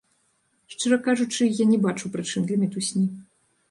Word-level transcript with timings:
Шчыра 0.75 0.97
кажучы, 1.09 1.51
я 1.63 1.69
не 1.75 1.81
бачу 1.87 2.13
прычын 2.17 2.43
для 2.53 2.63
мітусні. 2.67 3.09